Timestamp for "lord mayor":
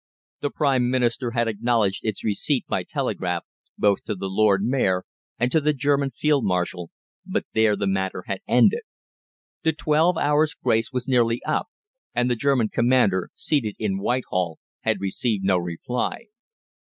4.29-5.03